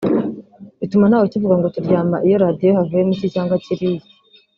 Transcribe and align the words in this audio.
bituma 0.79 1.05
nta 1.07 1.17
wukivuga 1.21 1.55
ngo 1.57 1.67
turyama 1.75 2.17
iyo 2.17 2.23
muri 2.37 2.43
radiyo 2.45 2.69
havuyemo 2.77 3.11
iki 3.15 3.27
cyangwa 3.33 3.61
kiriya 3.63 4.05